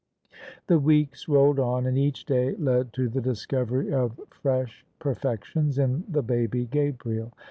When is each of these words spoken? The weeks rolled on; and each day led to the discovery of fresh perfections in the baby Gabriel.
The 0.65 0.79
weeks 0.79 1.27
rolled 1.29 1.59
on; 1.59 1.85
and 1.85 1.95
each 1.95 2.25
day 2.25 2.55
led 2.55 2.91
to 2.93 3.07
the 3.07 3.21
discovery 3.21 3.93
of 3.93 4.19
fresh 4.31 4.83
perfections 4.97 5.77
in 5.77 6.05
the 6.09 6.23
baby 6.23 6.65
Gabriel. 6.65 7.33